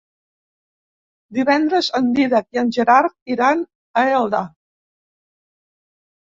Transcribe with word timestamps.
Divendres 1.37 1.89
en 1.99 2.07
Dídac 2.19 2.47
i 2.57 2.61
en 2.63 2.71
Gerard 2.79 3.35
iran 3.35 3.63
a 4.03 4.07
Elda. 4.21 4.41